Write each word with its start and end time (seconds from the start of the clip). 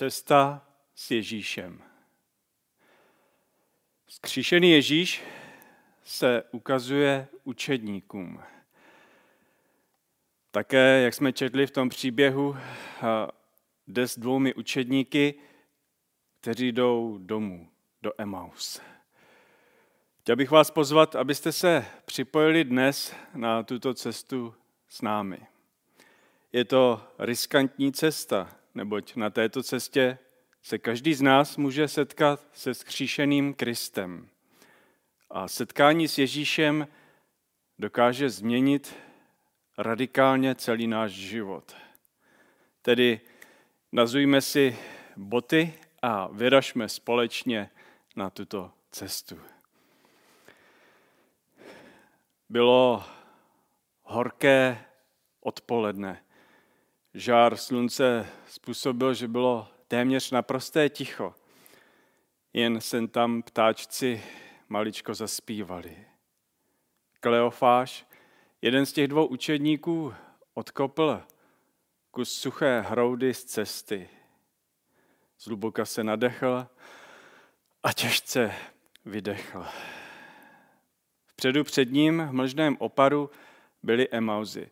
Cesta 0.00 0.66
s 0.94 1.10
Ježíšem. 1.10 1.82
Skříšený 4.08 4.70
Ježíš 4.70 5.22
se 6.04 6.44
ukazuje 6.50 7.28
učedníkům. 7.44 8.42
Také, 10.50 11.00
jak 11.00 11.14
jsme 11.14 11.32
četli 11.32 11.66
v 11.66 11.70
tom 11.70 11.88
příběhu, 11.88 12.56
jde 13.86 14.08
s 14.08 14.18
dvoumi 14.18 14.54
učedníky, 14.54 15.34
kteří 16.40 16.72
jdou 16.72 17.18
domů, 17.18 17.70
do 18.02 18.12
Emaus. 18.18 18.80
Chtěl 20.20 20.36
bych 20.36 20.50
vás 20.50 20.70
pozvat, 20.70 21.16
abyste 21.16 21.52
se 21.52 21.86
připojili 22.04 22.64
dnes 22.64 23.14
na 23.34 23.62
tuto 23.62 23.94
cestu 23.94 24.54
s 24.88 25.02
námi. 25.02 25.38
Je 26.52 26.64
to 26.64 27.02
riskantní 27.18 27.92
cesta, 27.92 28.59
neboť 28.80 29.16
na 29.16 29.30
této 29.30 29.62
cestě 29.62 30.18
se 30.62 30.78
každý 30.78 31.14
z 31.14 31.22
nás 31.22 31.56
může 31.56 31.88
setkat 31.88 32.46
se 32.52 32.74
skříšeným 32.74 33.54
Kristem. 33.54 34.28
A 35.30 35.48
setkání 35.48 36.08
s 36.08 36.18
Ježíšem 36.18 36.88
dokáže 37.78 38.30
změnit 38.30 38.94
radikálně 39.78 40.54
celý 40.54 40.86
náš 40.86 41.12
život. 41.12 41.76
Tedy 42.82 43.20
nazujme 43.92 44.40
si 44.40 44.78
boty 45.16 45.74
a 46.02 46.28
vyražme 46.32 46.88
společně 46.88 47.70
na 48.16 48.30
tuto 48.30 48.72
cestu. 48.90 49.40
Bylo 52.48 53.04
horké 54.02 54.84
odpoledne. 55.40 56.24
Žár 57.14 57.56
slunce 57.56 58.26
způsobil, 58.48 59.14
že 59.14 59.28
bylo 59.28 59.68
téměř 59.88 60.30
naprosté 60.30 60.88
ticho. 60.88 61.34
Jen 62.52 62.80
sen 62.80 63.08
tam 63.08 63.42
ptáčci 63.42 64.22
maličko 64.68 65.14
zaspívali. 65.14 66.06
Kleofáš, 67.20 68.06
jeden 68.62 68.86
z 68.86 68.92
těch 68.92 69.08
dvou 69.08 69.26
učedníků, 69.26 70.14
odkopl 70.54 71.22
kus 72.10 72.32
suché 72.32 72.80
hroudy 72.80 73.34
z 73.34 73.44
cesty. 73.44 74.08
Zluboka 75.40 75.84
se 75.84 76.04
nadechl 76.04 76.66
a 77.82 77.92
těžce 77.92 78.54
vydechl. 79.04 79.66
Vpředu 81.26 81.64
před 81.64 81.92
ním 81.92 82.22
v 82.22 82.32
mlžném 82.32 82.76
oparu 82.78 83.30
byly 83.82 84.08
Emauzy. 84.08 84.70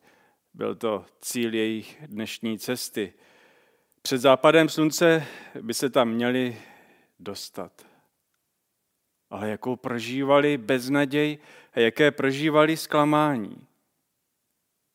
Byl 0.59 0.75
to 0.75 1.07
cíl 1.21 1.55
jejich 1.55 1.97
dnešní 2.07 2.59
cesty. 2.59 3.13
Před 4.03 4.19
západem 4.19 4.69
slunce 4.69 5.27
by 5.61 5.75
se 5.75 5.91
tam 5.91 6.09
měli 6.09 6.63
dostat. 7.21 7.87
Ale 9.31 9.51
jakou 9.51 9.77
prožívali 9.77 10.59
beznaděj 10.59 11.39
a 11.73 11.81
jaké 11.81 12.11
prožívali 12.11 12.77
zklamání. 12.77 13.67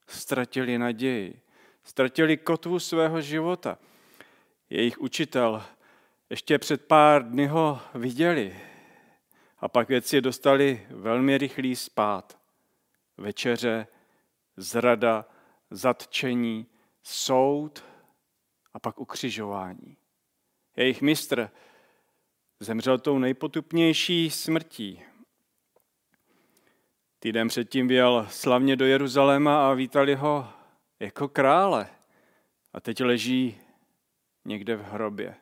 Ztratili 0.07 0.77
naději, 0.77 1.41
ztratili 1.83 2.37
kotvu 2.37 2.79
svého 2.79 3.21
života. 3.21 3.77
Jejich 4.69 5.01
učitel 5.01 5.63
ještě 6.29 6.59
před 6.59 6.85
pár 6.85 7.29
dny 7.29 7.47
ho 7.47 7.81
viděli 7.95 8.59
a 9.59 9.67
pak 9.67 9.89
věci 9.89 10.21
dostali 10.21 10.87
velmi 10.89 11.37
rychlý 11.37 11.75
spát. 11.75 12.39
Večeře, 13.17 13.87
zrada, 14.57 15.25
zatčení, 15.73 16.67
soud 17.03 17.83
a 18.73 18.79
pak 18.79 18.99
ukřižování. 18.99 19.97
Jejich 20.77 21.01
mistr 21.01 21.49
zemřel 22.59 22.99
tou 22.99 23.19
nejpotupnější 23.19 24.29
smrtí. 24.29 25.01
Týden 27.19 27.47
předtím 27.47 27.87
vyjel 27.87 28.27
slavně 28.29 28.75
do 28.75 28.85
Jeruzaléma 28.85 29.69
a 29.69 29.73
vítali 29.73 30.15
ho 30.15 30.49
jako 30.99 31.27
krále. 31.27 31.89
A 32.73 32.79
teď 32.79 33.01
leží 33.01 33.57
někde 34.45 34.75
v 34.75 34.83
hrobě. 34.83 35.35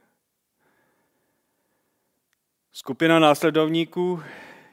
Skupina 2.72 3.20
následovníků, 3.20 4.24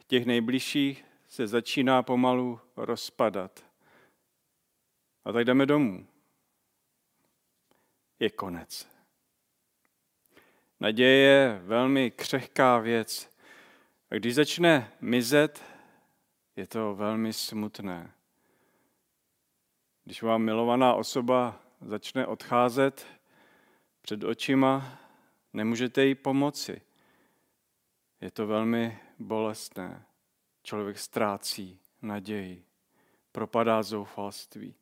těch 0.07 0.25
nejbližších, 0.25 1.05
se 1.27 1.47
začíná 1.47 2.03
pomalu 2.03 2.59
rozpadat. 2.77 3.68
A 5.25 5.31
tak 5.31 5.45
jdeme 5.45 5.65
domů. 5.65 6.07
Je 8.19 8.29
konec. 8.29 8.87
Naděje 10.79 11.17
je 11.17 11.61
velmi 11.63 12.11
křehká 12.11 12.77
věc. 12.77 13.29
A 14.11 14.15
když 14.15 14.35
začne 14.35 14.91
mizet, 15.01 15.63
je 16.55 16.67
to 16.67 16.95
velmi 16.95 17.33
smutné. 17.33 18.13
Když 20.05 20.21
vám 20.21 20.41
milovaná 20.41 20.93
osoba 20.93 21.59
začne 21.81 22.27
odcházet 22.27 23.07
před 24.01 24.23
očima, 24.23 24.99
nemůžete 25.53 26.05
jí 26.05 26.15
pomoci. 26.15 26.81
Je 28.21 28.31
to 28.31 28.47
velmi 28.47 28.99
bolestné. 29.19 30.05
Člověk 30.63 30.99
ztrácí 30.99 31.79
naději, 32.01 32.65
propadá 33.31 33.83
zoufalství. 33.83 34.75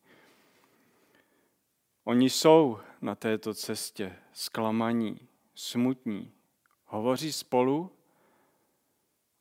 Oni 2.07 2.29
jsou 2.29 2.79
na 3.01 3.15
této 3.15 3.53
cestě 3.53 4.15
zklamaní, 4.33 5.19
smutní, 5.55 6.31
hovoří 6.85 7.33
spolu 7.33 7.91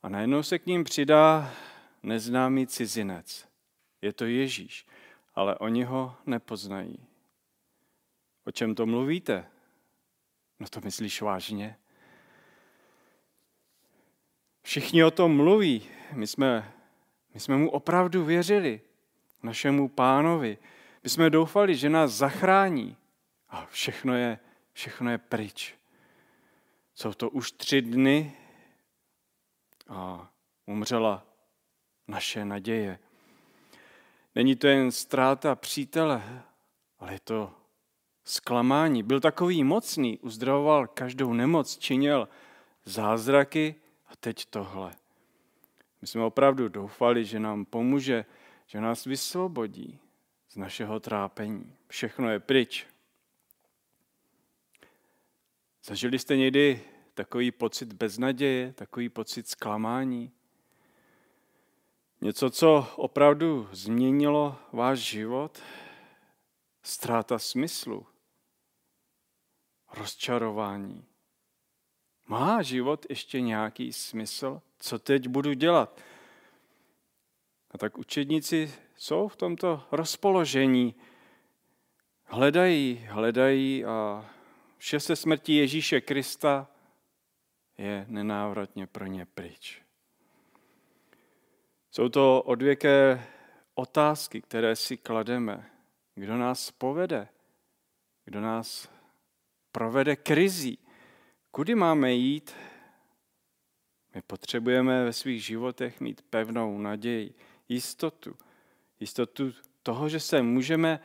a 0.03 0.09
najednou 0.09 0.43
se 0.43 0.59
k 0.59 0.66
ním 0.66 0.84
přidá 0.84 1.53
neznámý 2.03 2.66
cizinec. 2.66 3.49
Je 4.03 4.12
to 4.12 4.25
Ježíš, 4.25 4.87
ale 5.34 5.59
oni 5.59 5.84
ho 5.84 6.16
nepoznají. 6.26 6.99
O 8.44 8.50
čem 8.50 8.75
to 8.75 8.87
mluvíte? 8.87 9.47
No 10.60 10.66
to 10.69 10.81
myslíš 10.81 11.22
vážně? 11.22 11.78
Všichni 14.62 15.05
o 15.05 15.10
tom 15.10 15.37
mluví. 15.37 15.88
My 16.12 16.26
jsme, 16.26 16.75
my 17.34 17.41
jsme 17.41 17.56
mu 17.56 17.71
opravdu 17.71 18.25
věřili, 18.25 18.81
našemu 19.43 19.88
pánovi. 19.88 20.59
My 21.06 21.11
jsme 21.11 21.31
doufali, 21.31 21.77
že 21.77 21.89
nás 21.89 22.12
zachrání. 22.12 22.97
A 23.49 23.67
všechno 23.67 24.15
je, 24.15 24.39
všechno 24.72 25.11
je 25.11 25.19
pryč. 25.19 25.75
Jsou 26.94 27.12
to 27.12 27.31
už 27.31 27.53
tři 27.53 27.83
dny 27.83 28.37
a 29.89 30.31
umřela 30.67 31.27
naše 32.09 32.44
naděje. 32.44 32.99
Není 34.34 34.56
to 34.56 34.67
jen 34.67 34.93
ztráta 34.93 35.55
přítele, 35.55 36.43
ale 36.99 37.12
je 37.12 37.21
to 37.21 37.55
zklamání. 38.25 39.03
Byl 39.03 39.21
takový 39.21 39.65
mocný, 39.65 40.19
uzdravoval 40.19 40.87
každou 40.87 41.33
nemoc, 41.33 41.78
činil 41.78 42.28
zázraky 42.84 43.75
a 44.06 44.17
teď 44.17 44.47
tohle. 44.47 44.93
My 46.00 46.06
jsme 46.06 46.25
opravdu 46.25 46.69
doufali, 46.69 47.25
že 47.25 47.41
nám 47.41 47.65
pomůže, 47.65 48.25
že 48.67 48.81
nás 48.81 49.05
vysvobodí 49.05 50.00
z 50.56 50.59
našeho 50.59 51.00
trápení. 51.00 51.77
Všechno 51.89 52.31
je 52.31 52.41
pryč. 52.41 52.87
Zažili 55.84 56.19
jste 56.19 56.37
někdy 56.37 56.84
takový 57.15 57.50
pocit 57.50 57.93
beznaděje, 57.93 58.72
takový 58.72 59.09
pocit 59.09 59.49
zklamání? 59.49 60.33
Něco, 62.21 62.50
co 62.50 62.93
opravdu 62.97 63.69
změnilo 63.72 64.59
váš 64.72 64.99
život? 64.99 65.62
Ztráta 66.83 67.38
smyslu, 67.38 68.06
rozčarování. 69.93 71.05
Má 72.26 72.62
život 72.62 73.06
ještě 73.11 73.41
nějaký 73.41 73.93
smysl? 73.93 74.62
Co 74.79 74.99
teď 74.99 75.29
budu 75.29 75.53
dělat? 75.53 76.00
A 77.70 77.79
tak 77.79 77.99
učedníci 77.99 78.86
jsou 78.96 79.28
v 79.28 79.37
tomto 79.37 79.82
rozpoložení. 79.93 80.94
Hledají, 82.25 83.06
hledají 83.08 83.84
a 83.84 84.31
vše 84.78 85.00
se 85.00 85.16
smrtí 85.16 85.56
Ježíše 85.56 86.00
Krista 86.00 86.69
je 87.78 88.06
nenávratně 88.08 88.87
pro 88.87 89.06
ně 89.06 89.26
pryč. 89.26 89.82
Jsou 91.90 92.08
to 92.08 92.43
odvěké 92.43 93.26
otázky, 93.75 94.43
které 94.43 94.76
si 94.76 94.96
klademe. 94.96 95.70
Kdo 96.14 96.37
nás 96.37 96.70
povede? 96.70 97.28
Kdo 98.25 98.40
nás 98.40 98.88
provede 99.72 100.16
krizí? 100.16 100.78
Kudy 101.50 101.75
máme 101.75 102.12
jít? 102.12 102.54
My 104.14 104.22
potřebujeme 104.22 105.04
ve 105.04 105.12
svých 105.12 105.44
životech 105.44 106.00
mít 106.00 106.22
pevnou 106.22 106.78
naději, 106.78 107.34
jistotu. 107.69 108.37
Jistotu 109.00 109.52
toho, 109.82 110.08
že 110.08 110.20
se 110.20 110.43
můžeme 110.43 111.00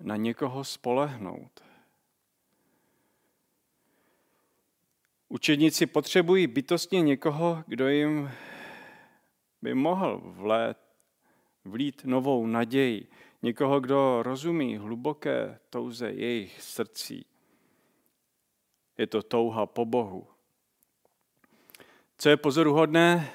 na 0.00 0.16
někoho 0.16 0.64
spolehnout. 0.64 1.60
Učedníci 5.28 5.86
potřebují 5.86 6.46
bytostně 6.46 7.02
někoho, 7.02 7.64
kdo 7.66 7.88
jim 7.88 8.30
by 9.62 9.74
mohl 9.74 10.20
vlét, 10.24 10.78
vlít 11.64 12.04
novou 12.04 12.46
naději. 12.46 13.08
Někoho, 13.42 13.80
kdo 13.80 14.22
rozumí 14.22 14.76
hluboké 14.76 15.58
touze 15.70 16.10
jejich 16.12 16.62
srdcí. 16.62 17.26
Je 18.98 19.06
to 19.06 19.22
touha 19.22 19.66
po 19.66 19.84
Bohu. 19.84 20.26
Co 22.18 22.28
je 22.28 22.36
pozoruhodné, 22.36 23.32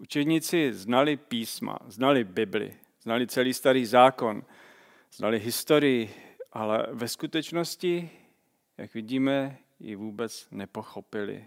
učedníci 0.00 0.72
znali 0.72 1.16
písma, 1.16 1.78
znali 1.86 2.24
Bibli, 2.24 2.76
znali 3.02 3.26
celý 3.26 3.54
starý 3.54 3.86
zákon, 3.86 4.42
znali 5.12 5.38
historii, 5.38 6.14
ale 6.52 6.86
ve 6.92 7.08
skutečnosti, 7.08 8.10
jak 8.78 8.94
vidíme, 8.94 9.58
ji 9.80 9.94
vůbec 9.94 10.48
nepochopili. 10.50 11.46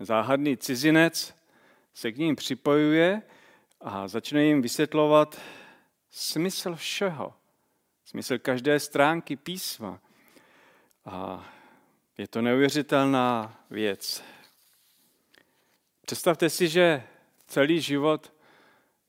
Záhadný 0.00 0.56
cizinec 0.56 1.34
se 1.94 2.12
k 2.12 2.16
ním 2.16 2.36
připojuje 2.36 3.22
a 3.80 4.08
začne 4.08 4.44
jim 4.44 4.62
vysvětlovat 4.62 5.40
smysl 6.10 6.74
všeho, 6.74 7.34
smysl 8.04 8.38
každé 8.38 8.80
stránky 8.80 9.36
písma. 9.36 10.00
A 11.04 11.48
je 12.18 12.28
to 12.28 12.42
neuvěřitelná 12.42 13.60
věc. 13.70 14.22
Představte 16.08 16.50
si, 16.50 16.68
že 16.68 17.02
celý 17.46 17.80
život 17.80 18.34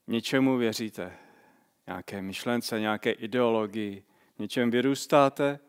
něčemu 0.08 0.58
věříte. 0.58 1.14
Nějaké 1.88 2.22
myšlence, 2.22 2.80
nějaké 2.80 3.12
ideologii. 3.12 4.04
Něčem 4.40 4.72
vyrůstáte, 4.72 5.60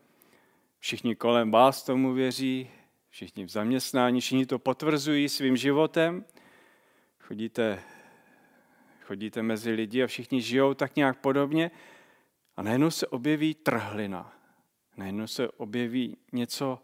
všichni 0.79 1.17
kolem 1.17 1.51
vás 1.51 1.83
tomu 1.83 2.13
věří, 2.13 2.71
všichni 3.09 3.45
v 3.45 3.49
zaměstnání, 3.49 4.21
všichni 4.21 4.47
to 4.47 4.59
potvrzují 4.59 5.29
svým 5.29 5.57
životem. 5.57 6.25
Chodíte, 7.21 7.83
chodíte 9.03 9.43
mezi 9.43 9.71
lidi 9.71 10.03
a 10.03 10.07
všichni 10.07 10.43
žijou 10.43 10.75
tak 10.75 10.97
nějak 10.97 11.21
podobně 11.21 11.71
a 12.57 12.63
najednou 12.63 12.91
se 12.91 13.07
objeví 13.07 13.55
trhlina. 13.55 14.33
Najednou 14.97 15.27
se 15.27 15.49
objeví 15.49 16.17
něco, 16.33 16.79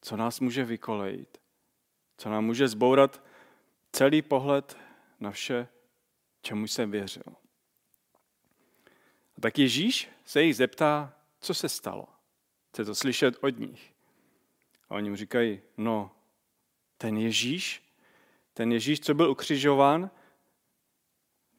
co 0.00 0.16
nás 0.16 0.40
může 0.40 0.64
vykolejit, 0.64 1.38
co 2.16 2.30
nám 2.30 2.44
může 2.44 2.68
zbourat 2.68 3.25
celý 3.96 4.22
pohled 4.22 4.76
na 5.20 5.30
vše, 5.30 5.68
čemu 6.42 6.66
jsem 6.66 6.90
věřil. 6.90 7.22
A 9.36 9.40
tak 9.40 9.58
Ježíš 9.58 10.08
se 10.24 10.42
jich 10.42 10.56
zeptá, 10.56 11.14
co 11.40 11.54
se 11.54 11.68
stalo. 11.68 12.08
Chce 12.68 12.84
to 12.84 12.94
slyšet 12.94 13.34
od 13.40 13.58
nich. 13.58 13.94
A 14.88 14.94
oni 14.94 15.10
mu 15.10 15.16
říkají, 15.16 15.60
no, 15.76 16.10
ten 16.98 17.16
Ježíš, 17.16 17.82
ten 18.54 18.72
Ježíš, 18.72 19.00
co 19.00 19.14
byl 19.14 19.30
ukřižován, 19.30 20.10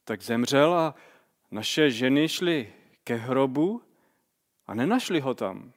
tak 0.04 0.22
zemřel 0.22 0.74
a 0.74 0.94
naše 1.50 1.90
ženy 1.90 2.28
šly 2.28 2.72
ke 3.04 3.14
hrobu 3.14 3.82
a 4.66 4.74
nenašli 4.74 5.20
ho 5.20 5.34
tam. 5.34 5.72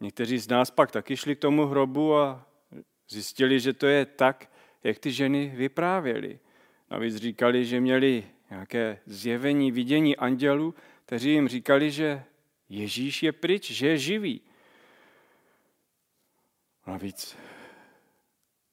Někteří 0.00 0.38
z 0.38 0.48
nás 0.48 0.70
pak 0.70 0.90
taky 0.90 1.16
šli 1.16 1.36
k 1.36 1.38
tomu 1.38 1.66
hrobu 1.66 2.16
a 2.16 2.46
zjistili, 3.08 3.60
že 3.60 3.72
to 3.72 3.86
je 3.86 4.06
tak, 4.06 4.57
jak 4.88 4.98
ty 4.98 5.12
ženy 5.12 5.52
vyprávěly. 5.56 6.38
Navíc 6.90 7.16
říkali, 7.16 7.64
že 7.64 7.80
měli 7.80 8.24
nějaké 8.50 9.00
zjevení, 9.06 9.72
vidění 9.72 10.16
andělů, 10.16 10.74
kteří 11.04 11.30
jim 11.30 11.48
říkali, 11.48 11.90
že 11.90 12.24
Ježíš 12.68 13.22
je 13.22 13.32
pryč, 13.32 13.70
že 13.70 13.88
je 13.88 13.98
živý. 13.98 14.40
Navíc, 16.86 17.36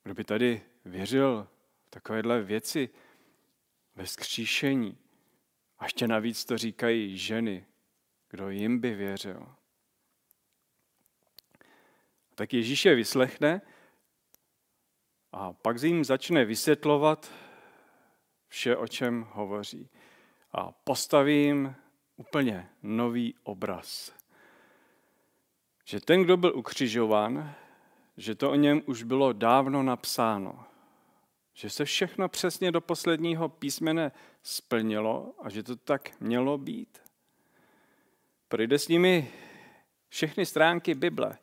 kdo 0.04 0.14
by 0.14 0.24
tady 0.24 0.62
věřil 0.86 1.48
v 1.86 1.90
takovéhle 1.90 2.42
věci 2.42 2.90
ve 3.96 4.08
skříšení, 4.08 4.98
a 5.80 5.86
ještě 5.86 6.08
navíc 6.08 6.46
to 6.46 6.58
říkají 6.58 7.18
ženy, 7.18 7.66
kdo 8.30 8.50
jim 8.50 8.80
by 8.80 8.96
věřil. 8.96 9.48
Tak 12.36 12.54
Ježíš 12.54 12.86
je 12.86 12.96
vyslechne 12.96 13.62
a 15.38 15.54
pak 15.54 15.84
jim 15.84 16.04
začne 16.04 16.46
vysvětlovat 16.46 17.32
vše, 18.48 18.76
o 18.76 18.88
čem 18.88 19.28
hovoří. 19.32 19.90
A 20.52 20.72
postaví 20.72 21.44
jim 21.44 21.76
úplně 22.18 22.70
nový 22.84 23.36
obraz. 23.44 24.14
Že 25.86 26.00
ten, 26.00 26.24
kdo 26.24 26.38
byl 26.38 26.58
ukřižován, 26.58 27.54
že 28.18 28.36
to 28.36 28.52
o 28.52 28.56
něm 28.56 28.82
už 28.86 29.04
bylo 29.04 29.34
dávno 29.34 29.84
napsáno. 29.84 30.64
Že 31.54 31.70
se 31.70 31.86
všechno 31.86 32.30
přesně 32.30 32.72
do 32.72 32.82
posledního 32.82 33.50
písmene 33.50 34.12
splnilo 34.44 35.34
a 35.40 35.50
že 35.50 35.64
to 35.64 35.76
tak 35.76 36.20
mělo 36.20 36.58
být. 36.58 36.98
Projde 38.48 38.80
s 38.80 38.88
nimi 38.88 39.32
všechny 40.10 40.46
stránky 40.46 40.96
Bible 40.96 41.38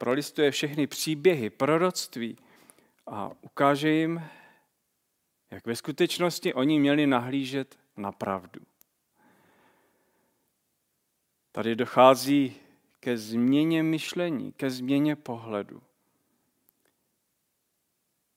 prolistuje 0.00 0.50
všechny 0.50 0.86
příběhy, 0.86 1.50
proroctví 1.50 2.36
a 3.06 3.30
ukáže 3.40 3.90
jim, 3.90 4.22
jak 5.50 5.66
ve 5.66 5.76
skutečnosti 5.76 6.54
oni 6.54 6.80
měli 6.80 7.06
nahlížet 7.06 7.78
na 7.96 8.12
pravdu. 8.12 8.60
Tady 11.52 11.76
dochází 11.76 12.56
ke 13.00 13.16
změně 13.18 13.82
myšlení, 13.82 14.52
ke 14.52 14.70
změně 14.70 15.16
pohledu. 15.16 15.82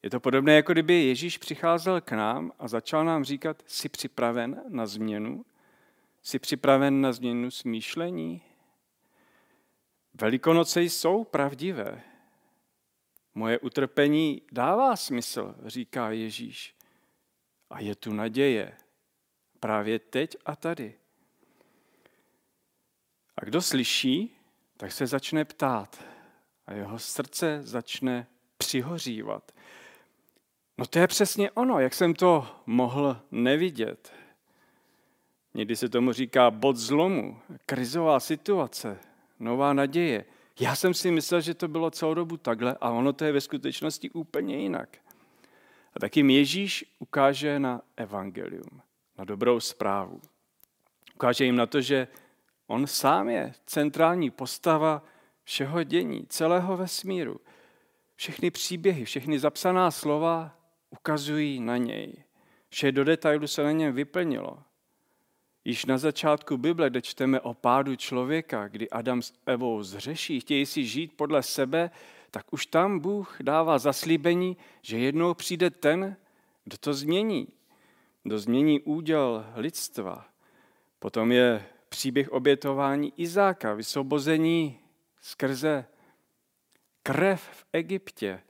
Je 0.04 0.10
to 0.10 0.20
podobné, 0.20 0.56
jako 0.56 0.72
kdyby 0.72 0.94
Ježíš 0.94 1.38
přicházel 1.38 2.02
k 2.02 2.12
nám 2.12 2.52
a 2.60 2.68
začal 2.68 3.06
nám 3.06 3.24
říkat, 3.24 3.64
jsi 3.66 3.90
připraven 3.90 4.64
na 4.68 4.86
změnu? 4.86 5.46
Jsi 6.22 6.40
připraven 6.40 7.02
na 7.02 7.14
změnu 7.14 7.52
smýšlení? 7.52 8.42
Velikonoce 10.22 10.82
jsou 10.82 11.24
pravdivé. 11.24 12.02
Moje 13.36 13.60
utrpení 13.60 14.42
dává 14.52 14.96
smysl, 14.96 15.56
říká 15.66 16.12
Ježíš. 16.12 16.76
A 17.70 17.80
je 17.80 17.96
tu 17.96 18.14
naděje. 18.14 18.78
Právě 19.60 20.00
teď 20.00 20.38
a 20.46 20.56
tady. 20.56 20.94
A 23.38 23.46
kdo 23.46 23.62
slyší, 23.62 24.36
tak 24.78 24.92
se 24.92 25.08
začne 25.08 25.46
ptát 25.46 26.04
a 26.68 26.74
jeho 26.74 27.00
srdce 27.00 27.60
začne 27.64 28.28
přihořívat. 28.58 29.52
No 30.78 30.86
to 30.86 31.00
je 31.00 31.08
přesně 31.08 31.52
ono, 31.52 31.80
jak 31.80 31.94
jsem 31.94 32.14
to 32.14 32.48
mohl 32.66 33.22
nevidět. 33.32 34.14
Někdy 35.54 35.76
se 35.76 35.90
tomu 35.90 36.14
říká 36.14 36.52
bod 36.52 36.76
zlomu, 36.76 37.40
krizová 37.66 38.20
situace, 38.20 39.00
nová 39.40 39.74
naděje. 39.74 40.26
Já 40.60 40.76
jsem 40.76 40.94
si 40.94 41.12
myslel, 41.12 41.42
že 41.42 41.54
to 41.54 41.68
bylo 41.68 41.92
celou 41.92 42.14
dobu 42.14 42.38
takhle 42.38 42.78
a 42.82 42.90
ono 42.90 43.14
to 43.14 43.26
je 43.26 43.32
ve 43.32 43.42
skutečnosti 43.42 44.10
úplně 44.10 44.58
jinak. 44.58 44.98
A 45.94 46.00
taky 46.00 46.20
Ježíš 46.32 46.86
ukáže 47.00 47.60
na 47.60 47.82
evangelium, 47.98 48.82
na 49.18 49.26
dobrou 49.26 49.60
zprávu. 49.60 50.22
Ukáže 51.16 51.46
jim 51.46 51.56
na 51.56 51.66
to, 51.66 51.82
že 51.82 52.08
on 52.68 52.88
sám 52.88 53.30
je 53.30 53.54
centrální 53.66 54.30
postava 54.30 55.04
všeho 55.44 55.84
dění, 55.84 56.26
celého 56.30 56.78
vesmíru. 56.78 57.40
Všechny 58.16 58.52
příběhy, 58.52 59.06
všechny 59.06 59.40
zapsaná 59.40 59.92
slova 59.92 60.58
ukazují 60.90 61.60
na 61.60 61.78
něj. 61.78 62.24
Vše 62.70 62.92
do 62.92 63.04
detailu 63.04 63.48
se 63.48 63.64
na 63.64 63.72
něm 63.72 63.94
vyplnilo. 63.94 64.64
Již 65.66 65.86
na 65.86 65.98
začátku 65.98 66.58
Bible, 66.58 66.90
kde 66.90 67.02
čteme 67.02 67.40
o 67.42 67.54
pádu 67.54 67.96
člověka, 67.96 68.68
kdy 68.68 68.90
Adam 68.90 69.22
s 69.22 69.34
Evou 69.46 69.84
zřeší, 69.84 70.40
chtějí 70.40 70.66
si 70.66 70.86
žít 70.86 71.14
podle 71.16 71.44
sebe, 71.44 71.92
tak 72.32 72.54
už 72.54 72.66
tam 72.66 73.00
Bůh 73.00 73.38
dává 73.42 73.78
zaslíbení, 73.78 74.58
že 74.82 74.98
jednou 74.98 75.34
přijde 75.34 75.70
ten, 75.70 76.16
kdo 76.64 76.78
to 76.78 76.94
změní, 76.94 77.48
kdo 78.24 78.40
změní 78.40 78.82
úděl 78.82 79.46
lidstva. 79.56 80.26
Potom 81.00 81.32
je 81.32 81.66
příběh 81.90 82.30
obětování 82.32 83.14
Izáka, 83.18 83.74
vysvobození 83.74 84.80
skrze 85.22 85.86
krev 87.04 87.42
v 87.42 87.66
Egyptě. 87.74 88.42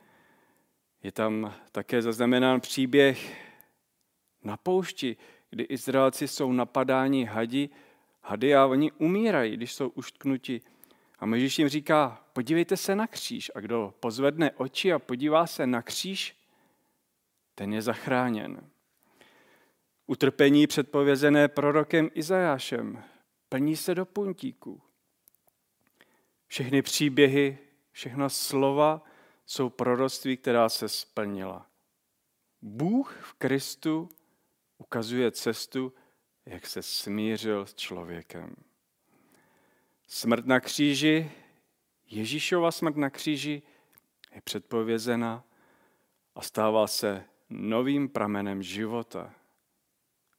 Je 1.03 1.11
tam 1.11 1.53
také 1.71 2.01
zaznamenán 2.01 2.61
příběh 2.61 3.37
na 4.43 4.57
poušti, 4.57 5.17
kdy 5.53 5.63
Izraelci 5.63 6.27
jsou 6.27 6.51
napadáni 6.51 7.25
hadi, 7.25 7.69
hady 8.21 8.55
a 8.55 8.65
oni 8.65 8.91
umírají, 8.91 9.57
když 9.57 9.73
jsou 9.73 9.89
uštknuti. 9.89 10.61
A 11.19 11.25
Mojžíš 11.25 11.59
jim 11.59 11.69
říká, 11.69 12.25
podívejte 12.33 12.77
se 12.77 12.95
na 12.95 13.07
kříž. 13.07 13.51
A 13.55 13.59
kdo 13.59 13.93
pozvedne 13.99 14.51
oči 14.51 14.93
a 14.93 14.99
podívá 14.99 15.47
se 15.47 15.67
na 15.67 15.81
kříž, 15.81 16.35
ten 17.55 17.73
je 17.73 17.81
zachráněn. 17.81 18.69
Utrpení 20.07 20.67
předpovězené 20.67 21.47
prorokem 21.47 22.09
Izajášem 22.13 23.03
plní 23.49 23.75
se 23.75 23.95
do 23.95 24.05
puntíku. 24.05 24.81
Všechny 26.47 26.81
příběhy, 26.81 27.57
všechna 27.91 28.29
slova 28.29 29.03
jsou 29.45 29.69
proroctví, 29.69 30.37
která 30.37 30.69
se 30.69 30.89
splnila. 30.89 31.67
Bůh 32.61 33.17
v 33.21 33.33
Kristu 33.33 34.09
ukazuje 34.77 35.31
cestu, 35.31 35.93
jak 36.45 36.67
se 36.67 36.81
smířil 36.81 37.65
s 37.65 37.75
člověkem. 37.75 38.55
Smrt 40.07 40.45
na 40.45 40.59
kříži, 40.59 41.31
Ježíšova 42.13 42.71
smrt 42.71 42.95
na 42.95 43.09
kříži 43.09 43.61
je 44.35 44.41
předpovězena 44.41 45.43
a 46.35 46.41
stává 46.41 46.87
se 46.87 47.25
novým 47.49 48.09
pramenem 48.09 48.63
života. 48.63 49.33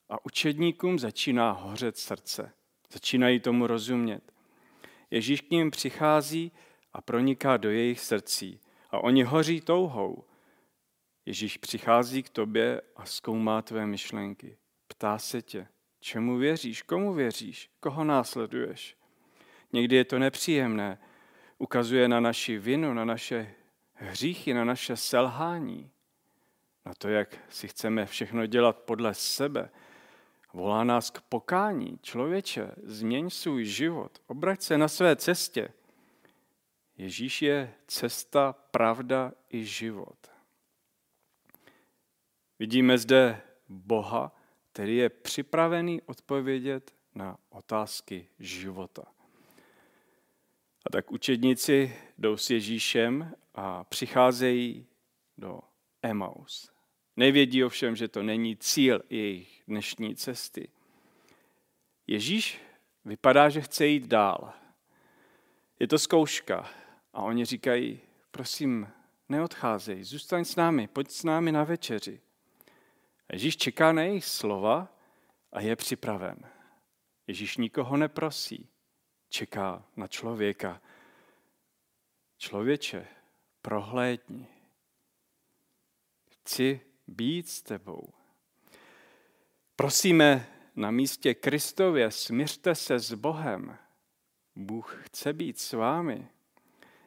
A 0.08 0.24
učedníkům 0.24 0.98
začíná 0.98 1.50
hořet 1.50 1.96
srdce. 1.96 2.52
Začínají 2.92 3.40
tomu 3.40 3.66
rozumět. 3.66 4.32
Ježíš 5.10 5.40
k 5.40 5.50
ním 5.50 5.70
přichází 5.70 6.52
a 6.92 7.00
proniká 7.00 7.56
do 7.56 7.70
jejich 7.70 8.00
srdcí. 8.00 8.60
A 8.90 8.98
oni 8.98 9.22
hoří 9.22 9.60
touhou. 9.60 10.24
Ježíš 11.26 11.56
přichází 11.56 12.22
k 12.22 12.28
tobě 12.28 12.82
a 12.96 13.04
zkoumá 13.04 13.62
tvé 13.62 13.86
myšlenky. 13.86 14.56
Ptá 14.88 15.18
se 15.18 15.42
tě, 15.42 15.66
čemu 16.00 16.36
věříš, 16.36 16.82
komu 16.82 17.14
věříš, 17.14 17.70
koho 17.80 18.04
následuješ. 18.04 18.96
Někdy 19.72 19.96
je 19.96 20.04
to 20.04 20.18
nepříjemné, 20.18 20.98
ukazuje 21.58 22.08
na 22.08 22.20
naši 22.20 22.58
vinu, 22.58 22.94
na 22.94 23.04
naše 23.04 23.54
hříchy, 23.92 24.54
na 24.54 24.64
naše 24.64 24.96
selhání, 24.96 25.90
na 26.86 26.94
to, 26.98 27.08
jak 27.08 27.36
si 27.48 27.68
chceme 27.68 28.06
všechno 28.06 28.46
dělat 28.46 28.78
podle 28.78 29.14
sebe. 29.14 29.70
Volá 30.52 30.84
nás 30.84 31.10
k 31.10 31.20
pokání. 31.20 31.98
Člověče, 32.02 32.70
změň 32.82 33.30
svůj 33.30 33.64
život, 33.64 34.22
obrať 34.26 34.62
se 34.62 34.78
na 34.78 34.88
své 34.88 35.16
cestě. 35.16 35.68
Ježíš 36.96 37.42
je 37.42 37.74
cesta, 37.86 38.52
pravda 38.52 39.32
i 39.50 39.64
život. 39.64 40.33
Vidíme 42.64 42.98
zde 42.98 43.40
Boha, 43.68 44.36
který 44.72 44.96
je 44.96 45.08
připravený 45.08 46.02
odpovědět 46.02 46.94
na 47.14 47.36
otázky 47.50 48.28
života. 48.38 49.02
A 50.86 50.90
tak 50.90 51.10
učedníci 51.12 51.96
jdou 52.18 52.36
s 52.36 52.50
Ježíšem 52.50 53.34
a 53.54 53.84
přicházejí 53.84 54.86
do 55.38 55.60
Emaus. 56.02 56.70
Nevědí 57.16 57.64
ovšem, 57.64 57.96
že 57.96 58.08
to 58.08 58.22
není 58.22 58.56
cíl 58.56 59.02
jejich 59.10 59.62
dnešní 59.68 60.16
cesty. 60.16 60.68
Ježíš 62.06 62.60
vypadá, 63.04 63.48
že 63.48 63.60
chce 63.60 63.86
jít 63.86 64.06
dál. 64.06 64.52
Je 65.80 65.88
to 65.88 65.98
zkouška 65.98 66.70
a 67.12 67.22
oni 67.22 67.44
říkají, 67.44 68.00
prosím, 68.30 68.88
neodcházej, 69.28 70.04
zůstaň 70.04 70.44
s 70.44 70.56
námi, 70.56 70.88
pojď 70.88 71.10
s 71.10 71.24
námi 71.24 71.52
na 71.52 71.64
večeři. 71.64 72.23
Ježíš 73.32 73.56
čeká 73.56 73.92
na 73.92 74.02
jejich 74.02 74.24
slova 74.24 74.88
a 75.52 75.60
je 75.60 75.76
připraven. 75.76 76.50
Ježíš 77.26 77.56
nikoho 77.56 77.96
neprosí, 77.96 78.68
čeká 79.28 79.84
na 79.96 80.06
člověka. 80.06 80.82
Člověče, 82.38 83.06
prohlédni. 83.62 84.46
Chci 86.30 86.80
být 87.06 87.48
s 87.48 87.62
tebou. 87.62 88.12
Prosíme 89.76 90.46
na 90.76 90.90
místě 90.90 91.34
Kristově, 91.34 92.10
směřte 92.10 92.74
se 92.74 92.98
s 92.98 93.14
Bohem. 93.14 93.78
Bůh 94.56 95.02
chce 95.04 95.32
být 95.32 95.58
s 95.58 95.72
vámi. 95.72 96.28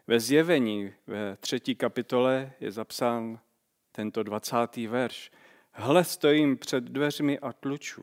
Ve 0.08 0.20
zjevení 0.20 0.94
ve 1.08 1.38
třetí 1.38 1.76
kapitole 1.76 2.54
je 2.60 2.72
zapsán 2.72 3.40
tento 3.92 4.24
20. 4.24 4.76
verš. 4.76 5.32
Hle, 5.80 6.04
stojím 6.04 6.58
před 6.58 6.84
dveřmi 6.84 7.40
a 7.40 7.54
tluču. 7.54 8.02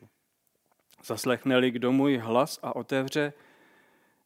Zaslechne-li 1.03 1.71
kdo 1.71 1.91
můj 1.91 2.17
hlas 2.17 2.59
a 2.63 2.75
otevře, 2.75 3.33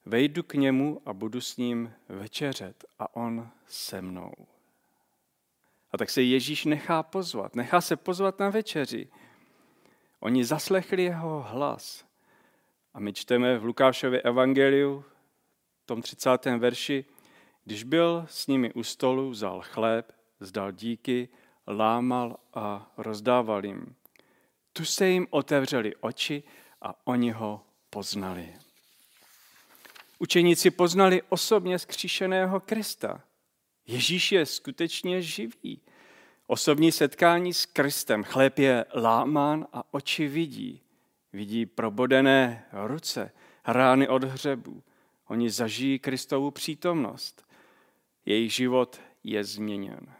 vejdu 0.06 0.44
k 0.44 0.53
němu 0.53 1.01
a 1.06 1.13
budu 1.13 1.41
s 1.41 1.58
ním 1.58 1.94
večeřet 2.10 2.86
a 3.00 3.15
on 3.15 3.50
se 3.68 4.01
mnou. 4.01 4.34
A 5.91 5.98
tak 5.98 6.10
se 6.10 6.22
Ježíš 6.22 6.65
nechá 6.65 7.03
pozvat, 7.03 7.56
nechá 7.56 7.82
se 7.82 7.96
pozvat 7.96 8.39
na 8.39 8.50
večeři. 8.50 9.08
Oni 10.20 10.46
zaslechli 10.46 11.03
jeho 11.03 11.46
hlas. 11.50 12.06
A 12.94 13.00
my 13.00 13.13
čteme 13.13 13.58
v 13.58 13.65
Lukášově 13.65 14.22
evangeliu, 14.22 15.06
v 15.84 15.86
tom 15.86 16.01
30. 16.01 16.46
verši, 16.46 17.06
když 17.65 17.84
byl 17.84 18.25
s 18.29 18.48
nimi 18.48 18.74
u 18.74 18.84
stolu, 18.84 19.29
vzal 19.29 19.62
chléb, 19.62 20.12
zdal 20.39 20.72
díky, 20.72 21.29
lámal 21.70 22.38
a 22.54 22.92
rozdával 22.98 23.66
jim. 23.66 23.96
Tu 24.74 24.86
se 24.86 25.08
jim 25.08 25.28
otevřeli 25.30 25.96
oči 25.96 26.44
a 26.82 27.08
oni 27.08 27.32
ho 27.32 27.66
poznali. 27.90 28.56
Učeníci 30.20 30.72
poznali 30.72 31.22
osobně 31.30 31.80
skříšeného 31.80 32.60
Krista. 32.60 33.22
Ježíš 33.88 34.32
je 34.32 34.46
skutečně 34.46 35.22
živý. 35.22 35.82
Osobní 36.48 36.92
setkání 36.92 37.54
s 37.54 37.66
Kristem. 37.66 38.24
Chléb 38.24 38.60
je 38.60 38.86
lámán 38.94 39.68
a 39.74 39.94
oči 39.94 40.28
vidí. 40.28 40.82
Vidí 41.34 41.66
probodené 41.66 42.66
ruce, 42.72 43.32
rány 43.68 44.08
od 44.08 44.24
hřebu. 44.24 44.84
Oni 45.28 45.50
zažijí 45.50 46.00
Kristovu 46.00 46.52
přítomnost. 46.52 47.46
Jejich 48.26 48.54
život 48.54 49.02
je 49.24 49.44
změněn. 49.44 50.19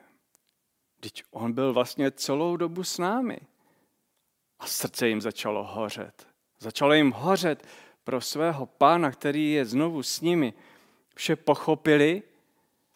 Teď 1.00 1.24
on 1.32 1.54
byl 1.54 1.74
vlastně 1.74 2.12
celou 2.12 2.58
dobu 2.58 2.84
s 2.84 2.98
námi. 2.98 3.38
A 4.60 4.68
srdce 4.68 5.08
jim 5.08 5.22
začalo 5.22 5.64
hořet. 5.64 6.28
Začalo 6.60 6.94
jim 6.94 7.12
hořet 7.12 7.68
pro 8.04 8.22
svého 8.22 8.66
pána, 8.66 9.12
který 9.12 9.52
je 9.52 9.66
znovu 9.66 10.04
s 10.04 10.22
nimi. 10.22 10.54
Vše 11.16 11.36
pochopili 11.36 12.24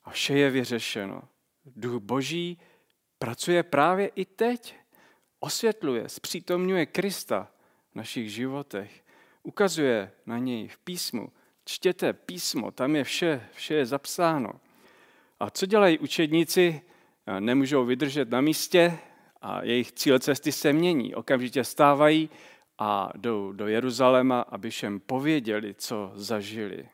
a 0.04 0.10
vše 0.10 0.34
je 0.34 0.50
vyřešeno. 0.50 1.22
Duch 1.66 2.02
Boží 2.02 2.60
pracuje 3.20 3.64
právě 3.64 4.08
i 4.08 4.26
teď. 4.26 4.76
Osvětluje, 5.40 6.10
zpřítomňuje 6.10 6.86
Krista 6.86 7.52
v 7.92 7.96
našich 7.96 8.32
životech. 8.32 9.04
Ukazuje 9.44 10.12
na 10.26 10.38
něj 10.38 10.68
v 10.68 10.78
písmu. 10.78 11.32
Čtěte 11.66 12.14
písmo, 12.14 12.72
tam 12.72 12.96
je 12.96 13.04
vše, 13.04 13.48
vše 13.54 13.74
je 13.74 13.86
zapsáno. 13.86 14.50
A 15.40 15.50
co 15.50 15.66
dělají 15.66 16.00
učedníci? 16.00 16.82
Nemůžou 17.39 17.86
vydržet 17.86 18.30
na 18.30 18.42
místě 18.42 19.00
a 19.42 19.63
jejich 19.63 19.92
cíl 19.92 20.20
cesty 20.20 20.51
se 20.51 20.74
mění. 20.74 21.15
Okamžitě 21.15 21.63
stávají 21.63 22.30
a 22.77 23.10
jdou 23.15 23.51
do 23.51 23.68
Jeruzaléma, 23.68 24.42
aby 24.42 24.70
všem 24.70 25.00
pověděli, 25.00 25.74
co 25.74 26.12
zažili. 26.15 26.89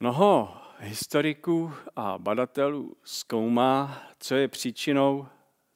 Mnoho 0.00 0.56
historiků 0.78 1.72
a 1.96 2.18
badatelů 2.18 2.96
zkoumá, 3.02 4.02
co 4.18 4.34
je 4.34 4.48
příčinou 4.48 5.26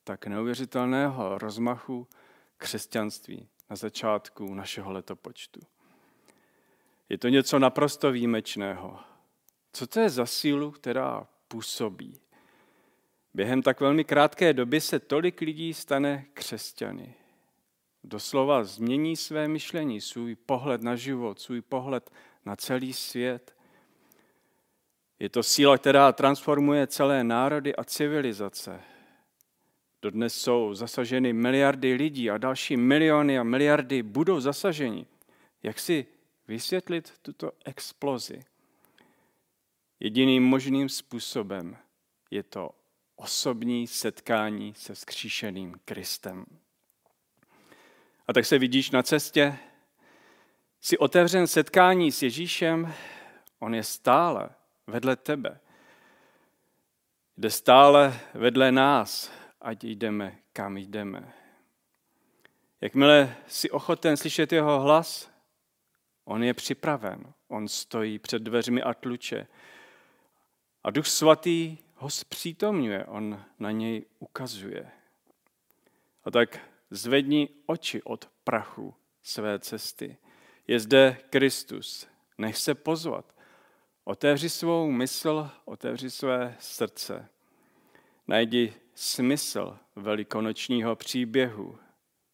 tak 0.05 0.27
neuvěřitelného 0.27 1.39
rozmachu 1.39 2.09
křesťanství 2.57 3.49
na 3.71 3.77
začátku 3.77 4.55
našeho 4.55 4.93
letopočtu. 4.93 5.61
Je 7.09 7.19
to 7.19 7.29
něco 7.29 7.59
naprosto 7.59 8.13
výjimečného. 8.13 9.10
Co 9.73 9.87
to 9.87 10.01
je 10.01 10.11
za 10.11 10.27
sílu, 10.27 10.71
která 10.71 11.27
působí? 11.49 12.21
Během 13.35 13.63
tak 13.63 13.81
velmi 13.81 14.05
krátké 14.05 14.53
doby 14.53 14.81
se 14.81 14.99
tolik 14.99 15.41
lidí 15.41 15.75
stane 15.75 16.27
křesťany. 16.35 17.15
Doslova 18.05 18.65
změní 18.65 19.17
své 19.17 19.49
myšlení, 19.49 20.01
svůj 20.01 20.35
pohled 20.35 20.83
na 20.83 20.97
život, 20.97 21.41
svůj 21.41 21.61
pohled 21.61 22.11
na 22.45 22.57
celý 22.57 22.93
svět. 22.93 23.57
Je 25.19 25.29
to 25.29 25.43
síla, 25.43 25.79
která 25.79 26.13
transformuje 26.13 26.87
celé 26.87 27.25
národy 27.25 27.77
a 27.77 27.85
civilizace. 27.85 28.81
Dodnes 30.03 30.35
jsou 30.35 30.75
zasaženy 30.75 31.33
miliardy 31.33 31.95
lidí 31.95 32.31
a 32.31 32.39
další 32.39 32.77
miliony 32.77 33.39
a 33.39 33.43
miliardy 33.43 34.03
budou 34.03 34.41
zasaženi. 34.41 35.07
Jak 35.63 35.79
si 35.79 36.07
vysvětlit 36.49 37.13
tuto 37.23 37.53
explozi? 37.65 38.41
Jediným 40.01 40.43
možným 40.43 40.89
způsobem 40.89 41.77
je 42.31 42.43
to 42.43 42.71
osobní 43.17 43.87
setkání 43.87 44.75
se 44.75 44.95
skříšeným 44.95 45.81
Kristem. 45.85 46.45
A 48.27 48.33
tak 48.33 48.45
se 48.47 48.59
vidíš 48.59 48.91
na 48.91 49.03
cestě, 49.03 49.59
jsi 50.81 50.99
otevřen 50.99 51.47
setkání 51.47 52.13
s 52.13 52.23
Ježíšem, 52.23 52.95
on 53.59 53.75
je 53.75 53.83
stále 53.83 54.51
vedle 54.87 55.17
tebe. 55.17 55.61
Jde 57.37 57.51
stále 57.51 58.21
vedle 58.35 58.73
nás, 58.73 59.33
ať 59.61 59.85
jdeme, 59.85 60.39
kam 60.53 60.77
jdeme. 60.77 61.33
Jakmile 62.81 63.37
jsi 63.47 63.71
ochoten 63.71 64.17
slyšet 64.17 64.53
jeho 64.53 64.81
hlas, 64.81 65.31
On 66.25 66.43
je 66.43 66.55
připraven. 66.55 67.33
On 67.49 67.69
stojí 67.69 68.19
před 68.19 68.43
dveřmi 68.43 68.83
a 68.83 68.95
tluče. 68.95 69.47
A 70.85 70.91
Duch 70.91 71.07
Svatý 71.07 71.79
ho 71.95 72.11
zpřítomňuje, 72.11 73.05
on 73.05 73.45
na 73.59 73.71
něj 73.71 74.05
ukazuje. 74.19 74.91
A 76.25 76.31
tak 76.31 76.59
zvedni 76.91 77.49
oči 77.67 78.03
od 78.03 78.31
prachu 78.45 78.95
své 79.23 79.59
cesty. 79.59 80.17
Je 80.67 80.81
zde 80.81 81.17
Kristus, 81.31 82.07
nech 82.39 82.57
se 82.57 82.75
pozvat. 82.75 83.35
Otevři 84.05 84.49
svou 84.49 84.91
mysl, 84.91 85.51
otevři 85.65 86.11
své 86.11 86.57
srdce. 86.59 87.29
Najdi 88.29 88.75
smysl 88.95 89.79
velikonočního 89.97 90.97
příběhu, 90.97 91.79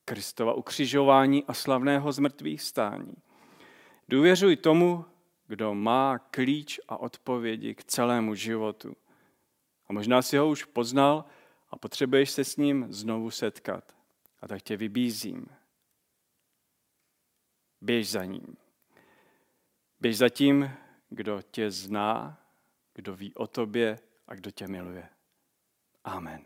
Kristova 0.05 0.55
ukřižování 0.55 1.45
a 1.45 1.55
slavného 1.55 2.13
zmrtvých 2.13 2.63
stání. 2.63 3.15
Důvěřuj 4.09 4.57
tomu, 4.57 5.05
kdo 5.47 5.75
má 5.75 6.19
klíč 6.19 6.81
a 6.89 6.97
odpovědi 6.97 7.75
k 7.75 7.85
celému 7.85 8.35
životu. 8.35 8.97
A 9.89 9.93
možná 9.93 10.23
si 10.23 10.37
ho 10.37 10.49
už 10.49 10.65
poznal 10.65 11.25
a 11.71 11.77
potřebuješ 11.77 12.31
se 12.31 12.45
s 12.45 12.57
ním 12.57 12.87
znovu 12.93 13.31
setkat. 13.31 13.97
A 14.41 14.49
tak 14.49 14.63
tě 14.63 14.77
vybízím. 14.77 15.47
Běž 17.81 18.11
za 18.11 18.25
ním. 18.25 18.57
Běž 20.01 20.17
za 20.17 20.29
tím, 20.29 20.71
kdo 21.09 21.43
tě 21.43 21.71
zná, 21.71 22.43
kdo 22.95 23.17
ví 23.17 23.35
o 23.35 23.47
tobě 23.47 23.99
a 24.27 24.35
kdo 24.35 24.51
tě 24.51 24.69
miluje. 24.69 25.09
Amen. 26.05 26.45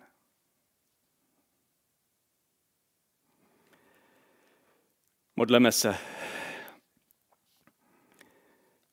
Modleme 5.37 5.73
se. 5.73 5.99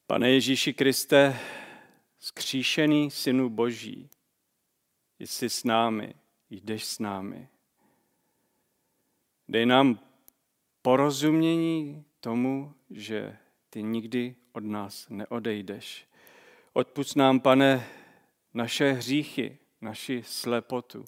Pane 0.07 0.29
Ježíši 0.29 0.73
Kriste, 0.73 1.39
skříšený 2.19 3.11
Synu 3.11 3.49
Boží, 3.49 4.09
jsi 5.19 5.49
s 5.49 5.63
námi, 5.63 6.13
jdeš 6.49 6.85
s 6.85 6.99
námi. 6.99 7.49
Dej 9.47 9.65
nám 9.65 9.99
porozumění 10.81 12.05
tomu, 12.19 12.73
že 12.89 13.37
ty 13.69 13.83
nikdy 13.83 14.35
od 14.51 14.63
nás 14.63 15.09
neodejdeš. 15.09 16.07
Odpust 16.73 17.15
nám, 17.15 17.39
pane, 17.39 17.87
naše 18.53 18.91
hříchy, 18.91 19.57
naši 19.81 20.23
slepotu, 20.25 21.05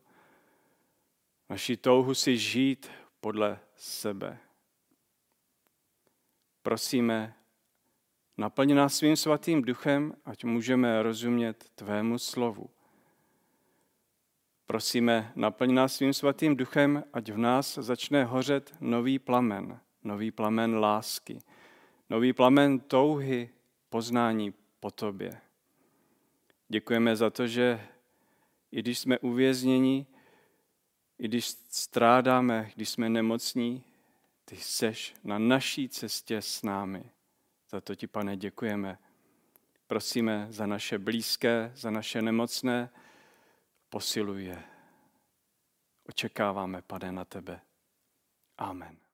naši 1.50 1.78
touhu 1.78 2.14
si 2.14 2.38
žít 2.38 2.92
podle 3.20 3.60
sebe. 3.76 4.38
Prosíme, 6.62 7.39
naplň 8.40 8.74
nás 8.74 8.98
svým 8.98 9.16
svatým 9.16 9.62
duchem, 9.62 10.16
ať 10.26 10.44
můžeme 10.44 11.04
rozumět 11.04 11.66
tvému 11.76 12.18
slovu. 12.18 12.70
Prosíme, 14.66 15.32
naplň 15.36 15.74
nás 15.74 15.96
svým 15.96 16.14
svatým 16.14 16.56
duchem, 16.56 17.04
ať 17.14 17.32
v 17.32 17.38
nás 17.38 17.76
začne 17.76 18.24
hořet 18.24 18.76
nový 18.80 19.20
plamen, 19.20 19.80
nový 20.04 20.32
plamen 20.32 20.76
lásky, 20.76 21.40
nový 22.10 22.34
plamen 22.34 22.80
touhy, 22.80 23.50
poznání 23.90 24.54
po 24.80 24.92
tobě. 24.92 25.42
Děkujeme 26.68 27.16
za 27.16 27.30
to, 27.30 27.48
že 27.48 27.88
i 28.72 28.80
když 28.80 29.00
jsme 29.00 29.20
uvězněni, 29.20 30.06
i 31.20 31.28
když 31.28 31.48
strádáme, 31.70 32.72
když 32.76 32.90
jsme 32.90 33.10
nemocní, 33.10 33.84
ty 34.46 34.56
seš 34.56 35.14
na 35.24 35.40
naší 35.40 35.90
cestě 35.90 36.38
s 36.42 36.64
námi. 36.64 37.04
Za 37.70 37.82
to 37.82 37.96
ti, 37.96 38.08
pane, 38.08 38.38
děkujeme. 38.38 38.98
Prosíme 39.88 40.48
za 40.50 40.66
naše 40.66 40.98
blízké, 40.98 41.72
za 41.76 41.92
naše 41.92 42.22
nemocné, 42.22 42.90
posiluje. 43.90 44.64
Očekáváme, 46.10 46.82
pane, 46.82 47.12
na 47.12 47.26
tebe. 47.26 47.62
Amen. 48.58 49.09